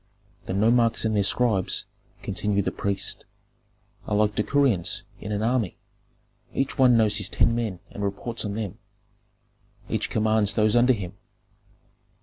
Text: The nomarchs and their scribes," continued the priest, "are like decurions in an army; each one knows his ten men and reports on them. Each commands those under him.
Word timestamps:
The 0.47 0.53
nomarchs 0.53 1.05
and 1.05 1.15
their 1.15 1.21
scribes," 1.21 1.85
continued 2.23 2.65
the 2.65 2.71
priest, 2.71 3.23
"are 4.07 4.15
like 4.15 4.33
decurions 4.33 5.03
in 5.19 5.31
an 5.31 5.43
army; 5.43 5.77
each 6.55 6.75
one 6.79 6.97
knows 6.97 7.17
his 7.19 7.29
ten 7.29 7.53
men 7.53 7.81
and 7.91 8.03
reports 8.03 8.43
on 8.43 8.55
them. 8.55 8.79
Each 9.89 10.09
commands 10.09 10.53
those 10.55 10.75
under 10.75 10.93
him. 10.93 11.17